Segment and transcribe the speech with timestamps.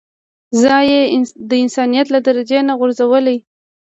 [0.61, 1.01] ځان يې
[1.49, 3.37] د انسانيت له درجې نه غورځولی.